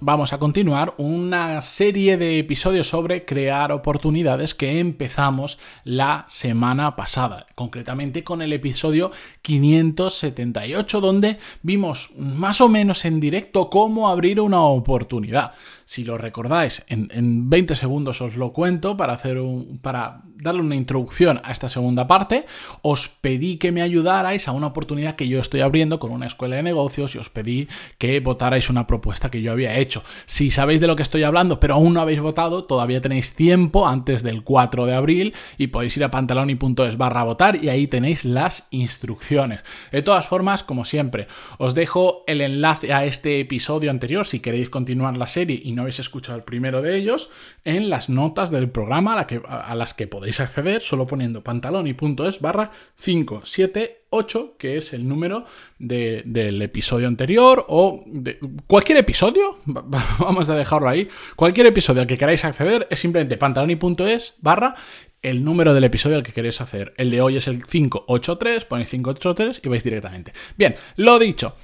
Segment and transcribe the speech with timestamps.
[0.00, 7.46] vamos a continuar una serie de episodios sobre crear oportunidades que empezamos la semana pasada,
[7.54, 9.10] concretamente con el episodio
[9.42, 15.52] 578, donde vimos más o menos en directo cómo abrir una oportunidad.
[15.84, 20.76] Si lo recordáis, en, 20 segundos os lo cuento para, hacer un, para darle una
[20.76, 22.46] introducción a esta segunda parte.
[22.82, 26.56] Os pedí que me ayudarais a una oportunidad que yo estoy abriendo con una escuela
[26.56, 27.68] de negocios y os pedí
[27.98, 30.02] que votarais una propuesta que yo había hecho.
[30.26, 33.86] Si sabéis de lo que estoy hablando, pero aún no habéis votado, todavía tenéis tiempo
[33.86, 38.24] antes del 4 de abril y podéis ir a pantaloni.es barra votar y ahí tenéis
[38.24, 39.60] las instrucciones.
[39.92, 41.26] De todas formas, como siempre,
[41.58, 45.82] os dejo el enlace a este episodio anterior si queréis continuar la serie y no
[45.82, 47.30] habéis escuchado el primero de ellos,
[47.64, 52.70] en las notas del programa a, a las que podéis acceder solo poniendo pantaloni.es barra
[53.02, 55.44] 578, que es el número
[55.78, 62.18] del episodio anterior o de cualquier episodio, vamos a dejarlo ahí, cualquier episodio al que
[62.18, 64.74] queráis acceder es simplemente pantaloni.es barra
[65.22, 66.94] el número del episodio al que queréis hacer.
[66.96, 70.32] El de hoy es el 583, ponéis 583 y vais directamente.
[70.56, 71.56] Bien, lo dicho.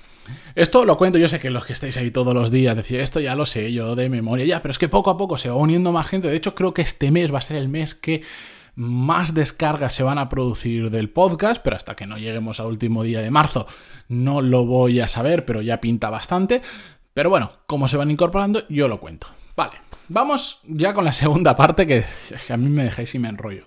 [0.54, 3.20] Esto lo cuento, yo sé que los que estáis ahí todos los días decís, esto
[3.20, 5.56] ya lo sé yo de memoria, ya, pero es que poco a poco se va
[5.56, 6.28] uniendo más gente.
[6.28, 8.22] De hecho, creo que este mes va a ser el mes que
[8.74, 13.02] más descargas se van a producir del podcast, pero hasta que no lleguemos al último
[13.02, 13.66] día de marzo
[14.08, 16.62] no lo voy a saber, pero ya pinta bastante.
[17.14, 19.26] Pero bueno, como se van incorporando, yo lo cuento.
[19.56, 19.74] Vale,
[20.08, 22.04] vamos ya con la segunda parte que,
[22.46, 23.64] que a mí me dejáis y me enrollo.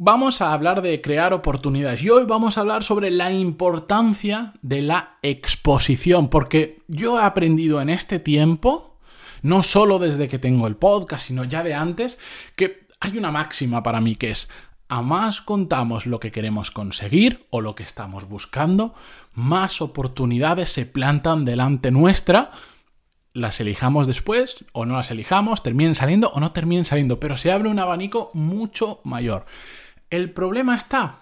[0.00, 4.80] Vamos a hablar de crear oportunidades y hoy vamos a hablar sobre la importancia de
[4.80, 8.96] la exposición, porque yo he aprendido en este tiempo,
[9.42, 12.20] no solo desde que tengo el podcast, sino ya de antes,
[12.54, 14.48] que hay una máxima para mí que es,
[14.88, 18.94] a más contamos lo que queremos conseguir o lo que estamos buscando,
[19.34, 22.52] más oportunidades se plantan delante nuestra,
[23.32, 27.50] las elijamos después o no las elijamos, terminen saliendo o no terminen saliendo, pero se
[27.50, 29.44] abre un abanico mucho mayor.
[30.10, 31.20] El problema está,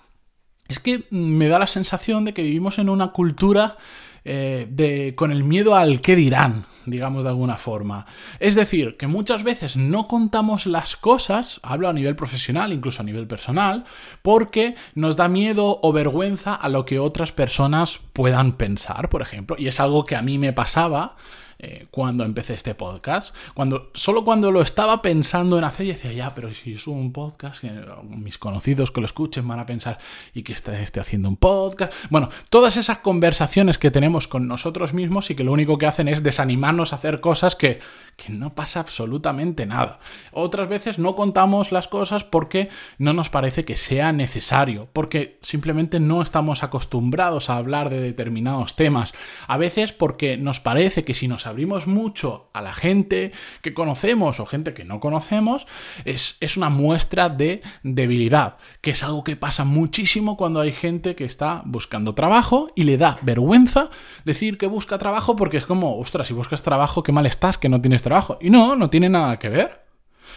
[0.69, 3.77] es que me da la sensación de que vivimos en una cultura
[4.25, 8.07] eh, de, con el miedo al qué dirán, digamos de alguna forma.
[8.41, 13.05] Es decir, que muchas veces no contamos las cosas, hablo a nivel profesional, incluso a
[13.05, 13.85] nivel personal,
[14.23, 19.55] porque nos da miedo o vergüenza a lo que otras personas puedan pensar, por ejemplo.
[19.59, 21.15] Y es algo que a mí me pasaba
[21.59, 23.35] eh, cuando empecé este podcast.
[23.55, 27.13] Cuando, solo cuando lo estaba pensando en hacer, y decía, ya, pero si es un
[27.13, 27.65] podcast,
[28.05, 29.99] mis conocidos que lo escuchen van a pensar,
[30.35, 31.93] y que esté, esté haciendo un podcast.
[32.11, 36.09] Bueno, todas esas conversaciones que tenemos con nosotros mismos y que lo único que hacen
[36.09, 37.79] es desanimarnos a hacer cosas que,
[38.17, 39.99] que no pasa absolutamente nada.
[40.33, 42.69] Otras veces no contamos las cosas porque
[42.99, 48.77] no nos parece que sea necesario, porque simplemente no estamos acostumbrados a hablar de determinados
[48.77, 49.15] temas.
[49.47, 54.41] A veces porque nos parece que si nos abrimos mucho a la gente que conocemos
[54.41, 55.67] o gente que no conocemos,
[56.05, 61.15] es, es una muestra de debilidad, que es algo que pasa muchísimo cuando hay gente
[61.15, 63.91] que está buscando trabajo y le da vergüenza
[64.25, 67.69] decir que busca trabajo porque es como, ostras, si buscas trabajo, qué mal estás que
[67.69, 68.39] no tienes trabajo.
[68.41, 69.86] Y no, no tiene nada que ver.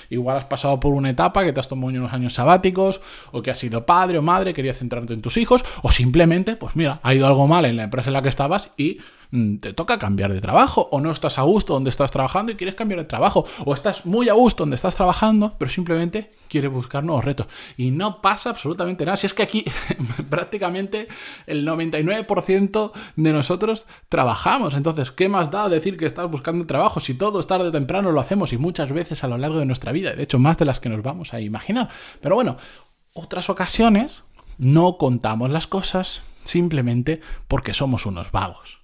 [0.10, 3.02] Igual has pasado por una etapa que te has tomado unos años sabáticos,
[3.32, 6.76] o que has sido padre o madre, querías centrarte en tus hijos, o simplemente, pues
[6.76, 9.00] mira, ha ido algo mal en la empresa en la que estabas y
[9.32, 12.56] mm, te toca cambiar de trabajo, o no estás a gusto donde estás trabajando y
[12.56, 16.72] quieres cambiar de trabajo, o estás muy a gusto donde estás trabajando, pero simplemente quieres
[16.72, 17.48] buscar nuevos retos.
[17.78, 19.18] Y no pasa absolutamente nada.
[19.18, 19.66] Si es que aquí
[20.30, 21.08] prácticamente
[21.46, 24.74] el 99% de nosotros trabajamos.
[24.74, 28.20] Entonces, ¿qué más da decir que estás buscando trabajo si todo tarde o temprano lo
[28.20, 30.14] hacemos y muchas veces a lo largo de nuestra vida?
[30.14, 31.90] De hecho, más de las que nos vamos a imaginar.
[32.22, 32.58] Pero bueno,
[33.14, 34.24] otras ocasiones
[34.58, 38.80] no contamos las cosas simplemente porque somos unos vagos.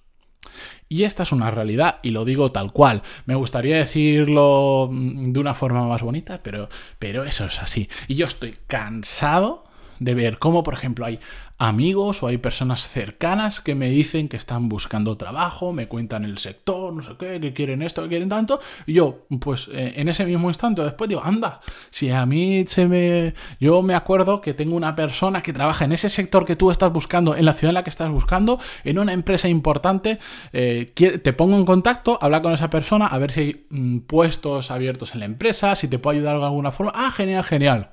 [0.88, 3.02] Y esta es una realidad y lo digo tal cual.
[3.24, 6.68] Me gustaría decirlo de una forma más bonita, pero,
[6.98, 7.88] pero eso es así.
[8.08, 9.64] Y yo estoy cansado
[9.98, 11.18] de ver cómo, por ejemplo, hay
[11.58, 16.38] amigos o hay personas cercanas que me dicen que están buscando trabajo, me cuentan el
[16.38, 20.08] sector, no sé qué, que quieren esto, que quieren tanto, y yo, pues eh, en
[20.08, 21.60] ese mismo instante, después digo, anda,
[21.90, 23.34] si a mí se me...
[23.58, 26.92] Yo me acuerdo que tengo una persona que trabaja en ese sector que tú estás
[26.92, 30.18] buscando, en la ciudad en la que estás buscando, en una empresa importante,
[30.52, 34.70] eh, te pongo en contacto, habla con esa persona, a ver si hay mm, puestos
[34.70, 36.92] abiertos en la empresa, si te puedo ayudar de alguna forma.
[36.94, 37.90] Ah, genial, genial.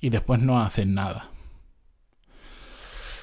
[0.00, 1.31] Y después no hacen nada.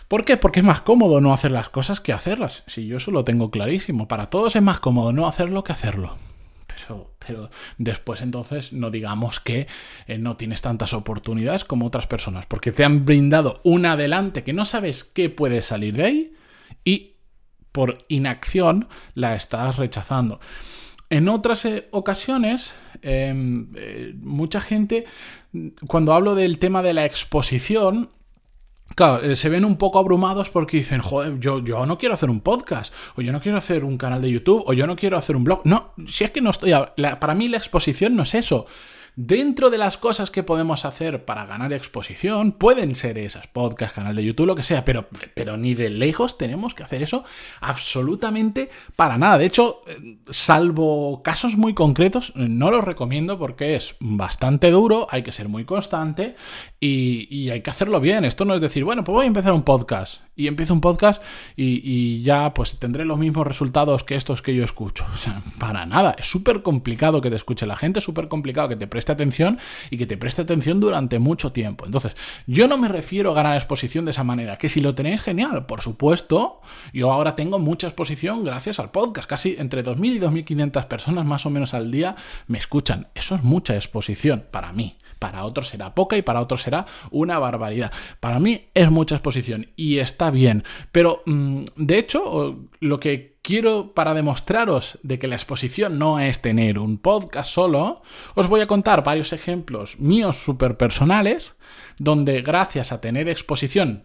[0.09, 0.37] ¿Por qué?
[0.37, 2.63] Porque es más cómodo no hacer las cosas que hacerlas.
[2.65, 4.07] Si yo eso lo tengo clarísimo.
[4.07, 6.15] Para todos es más cómodo no hacerlo que hacerlo.
[6.65, 9.67] Pero, pero después entonces no digamos que
[10.07, 12.47] eh, no tienes tantas oportunidades como otras personas.
[12.47, 16.33] Porque te han brindado un adelante que no sabes qué puede salir de ahí
[16.83, 17.17] y
[17.71, 20.39] por inacción la estás rechazando.
[21.11, 22.73] En otras eh, ocasiones,
[23.03, 25.05] em, eh, mucha gente,
[25.85, 28.09] cuando hablo del tema de la exposición,
[28.95, 32.29] Claro, eh, se ven un poco abrumados porque dicen, joder, yo, yo no quiero hacer
[32.29, 35.17] un podcast, o yo no quiero hacer un canal de YouTube, o yo no quiero
[35.17, 35.61] hacer un blog.
[35.63, 36.73] No, si es que no estoy...
[37.19, 38.65] para mí la exposición no es eso.
[39.21, 44.15] Dentro de las cosas que podemos hacer para ganar exposición, pueden ser esas, podcast, canal
[44.15, 47.25] de YouTube, lo que sea, pero, pero ni de lejos tenemos que hacer eso
[47.59, 49.37] absolutamente para nada.
[49.37, 55.21] De hecho, eh, salvo casos muy concretos, no lo recomiendo porque es bastante duro, hay
[55.21, 56.37] que ser muy constante
[56.79, 58.23] y, hay que hacerlo bien.
[58.23, 61.21] Esto no es decir, bueno, pues voy a empezar un podcast y empiezo un podcast
[61.55, 65.05] y, ya pues tendré los mismos resultados que estos que yo escucho.
[65.13, 66.15] O sea, para nada.
[66.17, 69.59] Es súper complicado que te escuche la gente, súper complicado que te preste atención
[69.89, 71.85] y que te preste atención durante mucho tiempo.
[71.85, 72.15] Entonces,
[72.47, 75.65] yo no me refiero a ganar exposición de esa manera, que si lo tenéis genial,
[75.65, 76.61] por supuesto,
[76.93, 81.45] yo ahora tengo mucha exposición gracias al podcast, casi entre 2.000 y 2.500 personas más
[81.45, 82.15] o menos al día
[82.47, 83.07] me escuchan.
[83.13, 84.95] Eso es mucha exposición para mí.
[85.19, 87.91] Para otros será poca y para otros será una barbaridad.
[88.21, 90.63] Para mí es mucha exposición y está bien.
[90.91, 96.41] Pero mm, de hecho, lo que quiero para demostraros de que la exposición no es
[96.41, 98.01] tener un podcast solo,
[98.35, 101.55] os voy a contar varios ejemplos míos súper personales,
[101.97, 104.03] donde gracias a tener exposición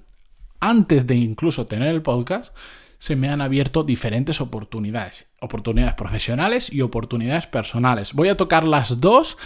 [0.60, 2.54] antes de incluso tener el podcast,
[3.04, 8.14] se me han abierto diferentes oportunidades, oportunidades profesionales y oportunidades personales.
[8.14, 9.36] Voy a tocar las dos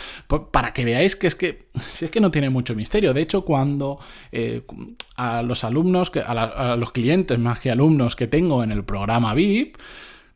[0.52, 3.12] para que veáis que es que, si es que no tiene mucho misterio.
[3.12, 3.98] De hecho, cuando
[4.30, 4.62] eh,
[5.16, 9.34] a los alumnos, a, a los clientes más que alumnos que tengo en el programa
[9.34, 9.76] VIP,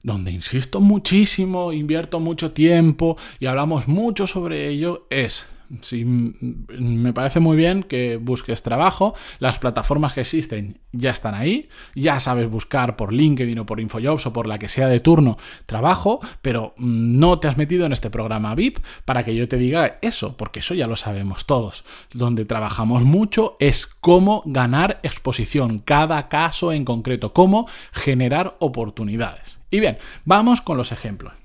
[0.03, 5.47] donde insisto muchísimo, invierto mucho tiempo y hablamos mucho sobre ello, es
[5.81, 9.15] Sí, me parece muy bien que busques trabajo.
[9.39, 11.71] Las plataformas que existen ya están ahí.
[11.95, 15.39] Ya sabes buscar por LinkedIn o por InfoJobs o por la que sea de turno
[15.65, 19.99] trabajo, pero no te has metido en este programa VIP para que yo te diga
[20.03, 21.85] eso, porque eso ya lo sabemos todos.
[22.13, 29.59] Donde trabajamos mucho es cómo ganar exposición, cada caso en concreto, cómo generar oportunidades.
[29.71, 29.97] Y bien,
[30.27, 31.42] vamos con los ejemplos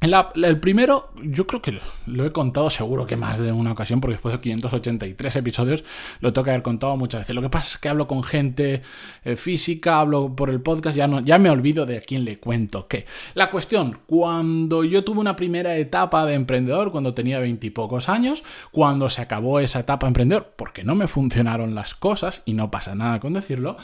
[0.00, 4.14] el primero, yo creo que lo, he contado seguro que más de una ocasión, porque
[4.14, 5.84] después de 583 episodios
[6.20, 7.34] lo que haber contado muchas veces.
[7.34, 8.82] Lo que pasa es que hablo con gente
[9.24, 12.88] eh, física, hablo por el podcast, ya, no, ya me olvido de quién le cuento
[12.88, 13.04] qué.
[13.34, 19.10] La cuestión, cuando yo tuve una primera etapa de emprendedor, cuando tenía veintipocos años, cuando
[19.10, 22.94] se acabó esa etapa de emprendedor, porque no me funcionaron las cosas, y no pasa
[22.94, 23.76] nada con decirlo,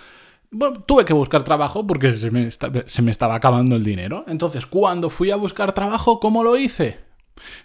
[0.51, 4.25] bueno, tuve que buscar trabajo porque se me, se me estaba acabando el dinero.
[4.29, 7.06] Entonces, cuando fui a buscar trabajo, ¿cómo lo hice?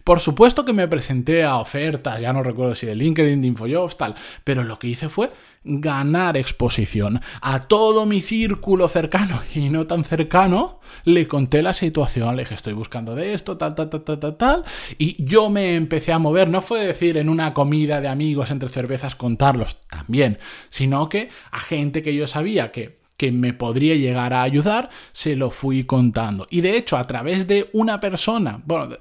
[0.04, 3.98] Por supuesto que me presenté a ofertas, ya no recuerdo si de LinkedIn, de InfoJobs,
[3.98, 5.32] tal, pero lo que hice fue
[5.64, 7.22] ganar exposición.
[7.42, 12.56] A todo mi círculo cercano y no tan cercano le conté la situación, le dije
[12.56, 14.64] estoy buscando de esto, tal, tal, tal, tal, tal, tal,
[14.98, 18.70] y yo me empecé a mover, no fue decir en una comida de amigos entre
[18.70, 24.34] cervezas contarlos también, sino que a gente que yo sabía que que me podría llegar
[24.34, 26.48] a ayudar, se lo fui contando.
[26.50, 28.98] Y de hecho, a través de una persona, bueno,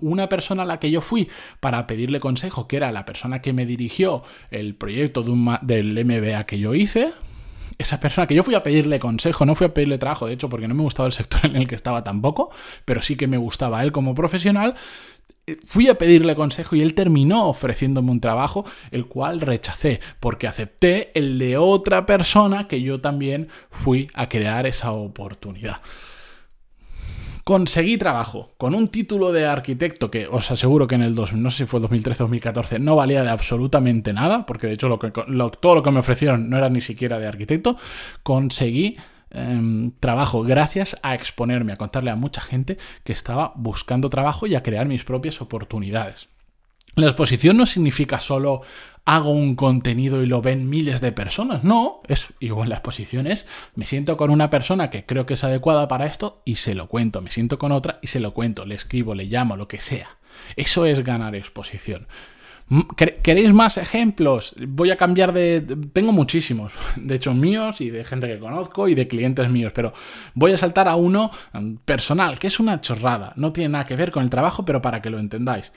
[0.00, 1.28] una persona a la que yo fui
[1.58, 5.24] para pedirle consejo, que era la persona que me dirigió el proyecto
[5.62, 7.14] del MBA que yo hice,
[7.76, 10.48] esa persona que yo fui a pedirle consejo, no fui a pedirle trabajo, de hecho,
[10.48, 12.50] porque no me gustaba el sector en el que estaba tampoco,
[12.84, 14.76] pero sí que me gustaba él como profesional,
[15.66, 21.10] fui a pedirle consejo y él terminó ofreciéndome un trabajo, el cual rechacé, porque acepté
[21.18, 25.80] el de otra persona que yo también fui a crear esa oportunidad.
[27.44, 31.50] Conseguí trabajo con un título de arquitecto que os aseguro que en el 2, no
[31.50, 34.98] sé si fue 2013 o 2014, no valía de absolutamente nada, porque de hecho
[35.60, 37.76] todo lo que me ofrecieron no era ni siquiera de arquitecto.
[38.22, 38.96] Conseguí
[39.34, 44.54] Em, trabajo gracias a exponerme, a contarle a mucha gente que estaba buscando trabajo y
[44.54, 46.28] a crear mis propias oportunidades.
[46.94, 48.62] La exposición no significa solo
[49.04, 51.64] hago un contenido y lo ven miles de personas.
[51.64, 53.46] No, es igual las posiciones.
[53.74, 56.88] Me siento con una persona que creo que es adecuada para esto y se lo
[56.88, 57.20] cuento.
[57.20, 58.64] Me siento con otra y se lo cuento.
[58.64, 60.18] Le escribo, le llamo, lo que sea.
[60.54, 62.06] Eso es ganar exposición.
[62.96, 64.54] ¿Queréis más ejemplos?
[64.66, 65.60] Voy a cambiar de...
[65.92, 69.92] Tengo muchísimos, de hecho míos y de gente que conozco y de clientes míos, pero
[70.34, 73.96] voy a saltar a uno mm, personal, que es una chorrada, no tiene nada que
[73.96, 75.72] ver con el trabajo, pero para que lo entendáis.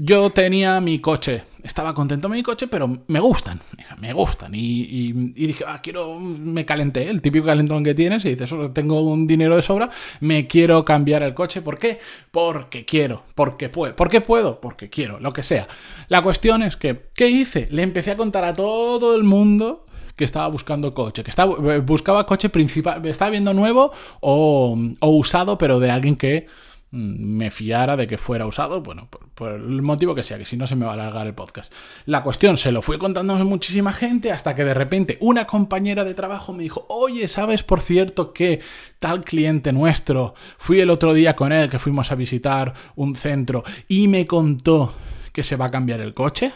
[0.00, 3.60] Yo tenía mi coche, estaba contento con mi coche, pero me gustan,
[4.00, 4.52] me gustan.
[4.54, 9.26] Y, dije, ah, quiero, me calenté, el típico calentón que tienes, y dices, tengo un
[9.26, 9.90] dinero de sobra,
[10.20, 11.62] me quiero cambiar el coche.
[11.62, 11.98] ¿Por qué?
[12.30, 13.96] Porque quiero, porque puedo.
[13.96, 14.60] ¿Por qué puedo?
[14.60, 15.66] Porque quiero, lo que sea.
[16.06, 17.66] La cuestión es que, ¿qué hice?
[17.72, 22.24] Le empecé a contar a todo el mundo que estaba buscando coche, que estaba, buscaba
[22.24, 23.90] coche principal, estaba viendo nuevo
[24.20, 26.46] o, o usado, pero de alguien que
[26.90, 30.66] me fiara de que fuera usado, bueno, por, el motivo que sea, que si no
[30.66, 31.72] se me va a alargar el podcast.
[32.06, 36.04] La cuestión se lo fui contando a muchísima gente hasta que de repente una compañera
[36.04, 38.60] de trabajo me dijo, oye, ¿sabes por cierto que
[38.98, 43.64] tal cliente nuestro, fui el otro día con él que fuimos a visitar un centro
[43.86, 44.94] y me contó
[45.32, 46.52] que se va a cambiar el coche?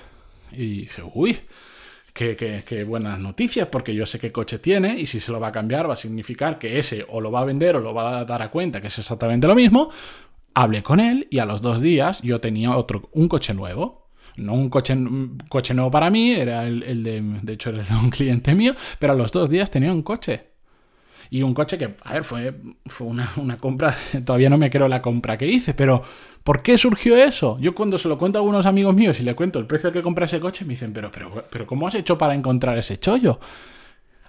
[0.52, 1.40] Y dije, uy.
[2.12, 5.52] Qué, buenas noticias, porque yo sé qué coche tiene y si se lo va a
[5.52, 8.24] cambiar va a significar que ese o lo va a vender o lo va a
[8.26, 9.90] dar a cuenta, que es exactamente lo mismo,
[10.54, 14.02] Hablé con él y a los dos días yo tenía otro, un coche nuevo.
[14.36, 14.96] No un coche,
[15.48, 18.74] coche nuevo para mí, era el, de, de hecho era el de un cliente mío,
[18.98, 20.51] pero a los dos días tenía un coche.
[21.32, 23.96] Y un coche que, a ver, fue, fue una, una, compra,
[24.26, 26.02] todavía no me creo la compra que hice, pero
[26.44, 27.56] ¿por qué surgió eso?
[27.58, 30.02] Yo cuando se lo cuento a algunos amigos míos y le cuento el precio que
[30.02, 33.40] compré ese coche, me dicen, pero, pero, pero ¿cómo has hecho para encontrar ese chollo?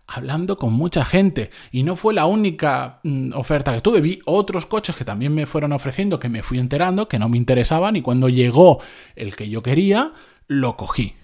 [0.08, 1.50] hablando con mucha gente.
[1.72, 4.00] Y no fue la única mm, oferta que tuve.
[4.00, 7.38] Vi otros coches que también me fueron ofreciendo, que me fui enterando, que no me
[7.38, 7.98] interesaban.
[7.98, 8.80] Y cuando llegó
[9.16, 10.14] el que yo quería,
[10.48, 11.16] lo cogí.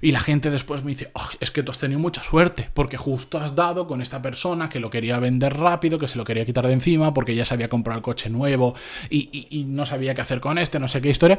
[0.00, 3.38] Y la gente después me dice, es que tú has tenido mucha suerte, porque justo
[3.38, 6.66] has dado con esta persona que lo quería vender rápido, que se lo quería quitar
[6.66, 8.74] de encima, porque ya se había comprado el coche nuevo
[9.10, 11.38] y, y no sabía qué hacer con este, no sé qué historia.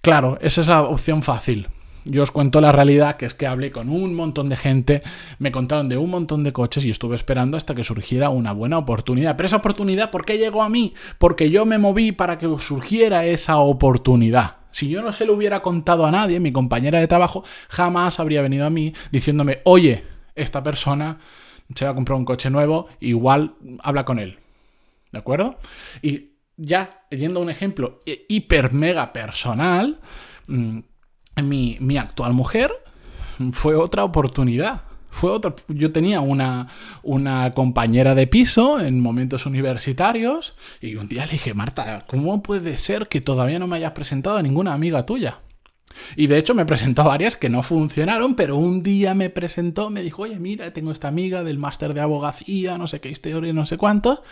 [0.00, 1.68] Claro, esa es la opción fácil.
[2.04, 5.02] Yo os cuento la realidad, que es que hablé con un montón de gente,
[5.38, 8.78] me contaron de un montón de coches y estuve esperando hasta que surgiera una buena
[8.78, 9.36] oportunidad.
[9.36, 10.94] Pero esa oportunidad, ¿por qué llegó a mí?
[11.18, 14.56] Porque yo me moví para que surgiera esa oportunidad.
[14.78, 18.42] Si yo no se lo hubiera contado a nadie, mi compañera de trabajo jamás habría
[18.42, 20.04] venido a mí diciéndome, oye,
[20.36, 21.18] esta persona
[21.74, 24.38] se va a comprar un coche nuevo, igual habla con él.
[25.10, 25.58] ¿De acuerdo?
[26.00, 29.98] Y ya, yendo a un ejemplo hiper mega personal,
[30.46, 30.78] mm,
[31.42, 32.72] mi, mi actual mujer
[33.50, 34.82] fue otra oportunidad.
[35.10, 35.54] Fue otra.
[35.68, 36.68] Yo tenía una,
[37.02, 42.78] una compañera de piso en momentos universitarios y un día le dije, Marta, ¿cómo puede
[42.78, 45.40] ser que todavía no me hayas presentado a ninguna amiga tuya?
[46.16, 50.02] Y de hecho me presentó varias que no funcionaron, pero un día me presentó, me
[50.02, 53.66] dijo, oye, mira, tengo esta amiga del máster de abogacía, no sé qué historia, no
[53.66, 54.22] sé cuánto.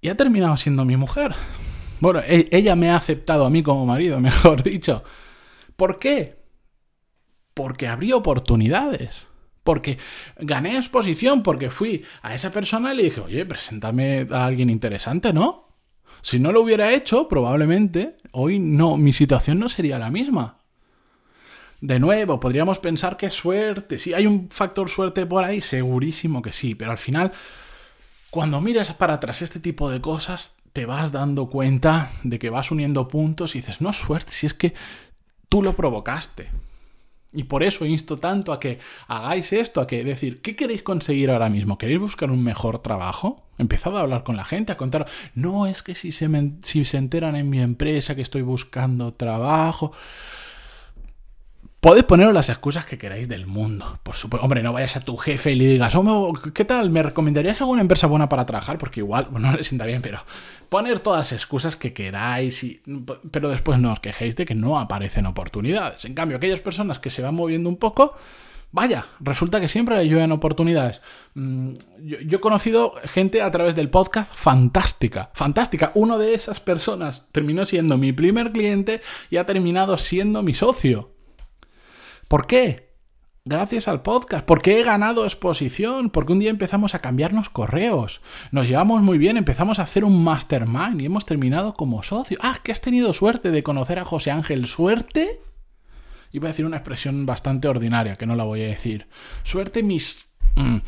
[0.00, 1.34] Y ha terminado siendo mi mujer.
[2.00, 5.02] Bueno, e, ella me ha aceptado a mí como marido, mejor dicho.
[5.76, 6.36] ¿Por qué?
[7.54, 9.26] Porque habría oportunidades.
[9.68, 9.98] Porque
[10.38, 15.34] gané exposición, porque fui a esa persona y le dije, oye, preséntame a alguien interesante,
[15.34, 15.68] ¿no?
[16.22, 20.56] Si no lo hubiera hecho, probablemente hoy no, mi situación no sería la misma.
[21.82, 23.98] De nuevo, podríamos pensar que suerte.
[23.98, 27.32] Si hay un factor suerte por ahí, segurísimo que sí, pero al final,
[28.30, 32.70] cuando miras para atrás este tipo de cosas, te vas dando cuenta de que vas
[32.70, 34.72] uniendo puntos y dices, no suerte, si es que
[35.48, 36.50] Tú lo provocaste.
[37.32, 41.30] Y por eso insto tanto a que hagáis esto, a que decir, ¿qué queréis conseguir
[41.30, 41.76] ahora mismo?
[41.76, 43.44] ¿Queréis buscar un mejor trabajo?
[43.58, 46.28] Empezad a hablar con la gente, a contar, no es que si se,
[46.62, 49.92] si se enteran en mi empresa que estoy buscando trabajo,
[51.80, 54.00] Podéis poneros las excusas que queráis del mundo.
[54.02, 56.90] Por supuesto, hombre, no vayas a tu jefe y le digas, oh, ¿qué tal?
[56.90, 58.78] ¿Me recomendarías alguna empresa buena para trabajar?
[58.78, 60.24] Porque igual, no le sienta bien, pero
[60.68, 62.82] poner todas las excusas que queráis, y,
[63.30, 66.04] pero después no os quejéis de que no aparecen oportunidades.
[66.04, 68.16] En cambio, aquellas personas que se van moviendo un poco,
[68.72, 71.00] vaya, resulta que siempre le llueven oportunidades.
[71.34, 75.92] Mm, yo, yo, he conocido gente a través del podcast fantástica, fantástica.
[75.94, 81.12] Uno de esas personas terminó siendo mi primer cliente y ha terminado siendo mi socio.
[82.28, 82.92] ¿Por qué?
[83.46, 88.20] Gracias al podcast, porque he ganado exposición, porque un día empezamos a cambiarnos correos,
[88.52, 92.36] nos llevamos muy bien, empezamos a hacer un mastermind y hemos terminado como socio.
[92.42, 94.66] Ah, que has tenido suerte de conocer a José Ángel.
[94.66, 95.40] ¿Suerte?
[96.30, 99.06] Iba a decir una expresión bastante ordinaria, que no la voy a decir.
[99.42, 100.28] Suerte, mis...
[100.56, 100.80] Mm,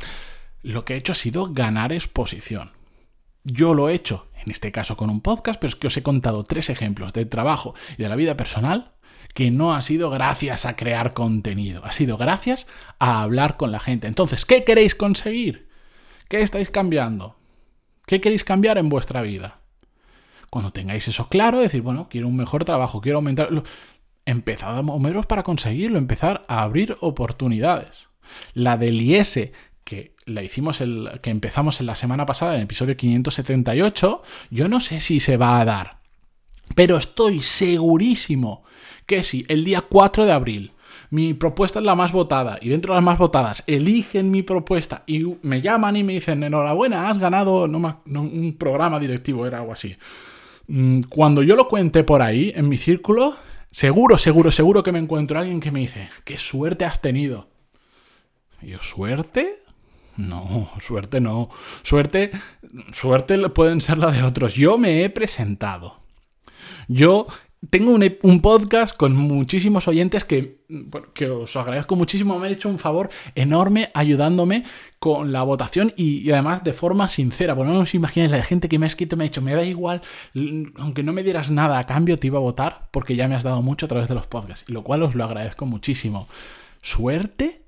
[0.62, 2.72] lo que he hecho ha sido ganar exposición.
[3.44, 6.02] Yo lo he hecho, en este caso con un podcast, pero es que os he
[6.02, 8.92] contado tres ejemplos de trabajo y de la vida personal
[9.34, 12.66] que no ha sido gracias a crear contenido, ha sido gracias
[12.98, 14.06] a hablar con la gente.
[14.06, 15.68] Entonces, ¿qué queréis conseguir?
[16.28, 17.36] ¿Qué estáis cambiando?
[18.06, 19.60] ¿Qué queréis cambiar en vuestra vida?
[20.50, 23.50] Cuando tengáis eso claro, decir, bueno, quiero un mejor trabajo, quiero aumentar...
[24.26, 28.08] Empezad a para conseguirlo, empezar a abrir oportunidades.
[28.52, 29.50] La del IS,
[29.82, 34.68] que la hicimos el, que empezamos en la semana pasada, en el episodio 578, yo
[34.68, 35.99] no sé si se va a dar.
[36.74, 38.62] Pero estoy segurísimo
[39.06, 40.72] que si el día 4 de abril
[41.10, 45.02] mi propuesta es la más votada y dentro de las más votadas eligen mi propuesta
[45.06, 49.96] y me llaman y me dicen enhorabuena, has ganado un programa directivo, era algo así.
[50.68, 53.34] Mm, cuando yo lo cuente por ahí, en mi círculo,
[53.72, 57.48] seguro, seguro, seguro que me encuentro alguien que me dice, qué suerte has tenido.
[58.62, 59.64] Y yo, ¿suerte?
[60.16, 61.50] No, suerte no.
[61.82, 62.30] Suerte,
[62.92, 64.54] suerte pueden ser la de otros.
[64.54, 65.99] Yo me he presentado.
[66.92, 67.28] Yo
[67.70, 70.58] tengo un, podcast con muchísimos oyentes que,
[71.14, 72.36] que, os agradezco muchísimo.
[72.36, 74.64] Me han hecho un favor enorme ayudándome
[74.98, 77.54] con la votación y, además de forma sincera.
[77.54, 79.62] Porque no os imagináis la gente que me ha escrito me ha dicho, me da
[79.62, 80.02] igual,
[80.78, 83.44] aunque no me dieras nada a cambio, te iba a votar porque ya me has
[83.44, 84.68] dado mucho a través de los podcasts.
[84.68, 86.26] Y lo cual os lo agradezco muchísimo.
[86.82, 87.62] ¿Suerte?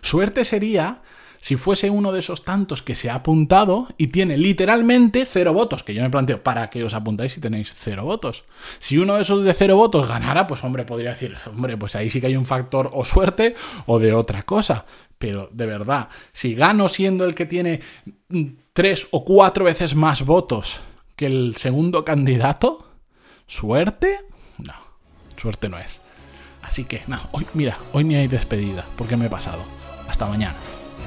[0.00, 1.02] Suerte sería
[1.44, 5.82] si fuese uno de esos tantos que se ha apuntado y tiene literalmente cero votos,
[5.82, 8.44] que yo me planteo, ¿para qué os apuntáis si tenéis cero votos?
[8.78, 12.08] Si uno de esos de cero votos ganara, pues hombre, podría decir, hombre, pues ahí
[12.08, 14.86] sí que hay un factor o suerte o de otra cosa.
[15.18, 17.82] Pero de verdad, si gano siendo el que tiene
[18.72, 20.80] tres o cuatro veces más votos
[21.14, 22.88] que el segundo candidato,
[23.46, 24.20] ¿suerte?
[24.56, 24.72] No,
[25.36, 26.00] suerte no es.
[26.62, 29.62] Así que, no, hoy, mira, hoy ni hay despedida, porque me he pasado.
[30.08, 30.56] Hasta mañana.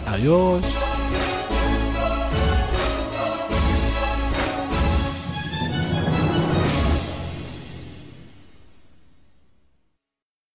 [0.07, 0.96] Adiós.